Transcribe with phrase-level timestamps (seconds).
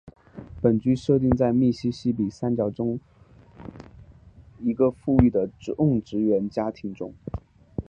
[0.63, 2.97] 本剧设定在密西西比三角洲
[3.59, 3.69] 的
[4.59, 7.13] 一个富裕的种植园家庭中。